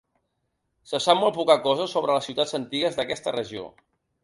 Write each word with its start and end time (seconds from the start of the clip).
Se 0.91 1.01
sap 1.05 1.19
molt 1.23 1.35
poca 1.35 1.57
cosa 1.67 1.87
sobre 1.93 2.17
les 2.17 2.31
ciutats 2.31 2.57
antigues 2.61 3.01
d’aquesta 3.01 3.37
regió. 3.39 3.71